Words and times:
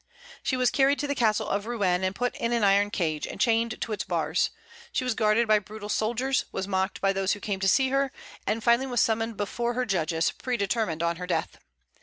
She 0.41 0.57
was 0.57 0.71
carried 0.71 0.97
to 0.97 1.05
the 1.05 1.13
castle 1.13 1.47
of 1.47 1.67
Rouen 1.67 2.03
and 2.03 2.15
put 2.15 2.35
in 2.37 2.51
an 2.53 2.63
iron 2.63 2.89
cage, 2.89 3.27
and 3.27 3.39
chained 3.39 3.79
to 3.79 3.91
its 3.91 4.03
bars; 4.03 4.49
she 4.91 5.03
was 5.03 5.13
guarded 5.13 5.47
by 5.47 5.59
brutal 5.59 5.89
soldiers, 5.89 6.45
was 6.51 6.67
mocked 6.67 6.99
by 7.01 7.13
those 7.13 7.33
who 7.33 7.39
came 7.39 7.59
to 7.59 7.67
see 7.69 7.89
her, 7.89 8.11
and 8.47 8.63
finally 8.63 8.87
was 8.87 8.99
summoned 8.99 9.37
before 9.37 9.75
her 9.75 9.85
judges 9.85 10.31
predetermined 10.31 11.03
on 11.03 11.17
her 11.17 11.27
death. 11.27 11.59